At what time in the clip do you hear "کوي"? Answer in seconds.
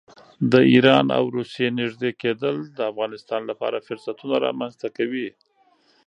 4.97-5.29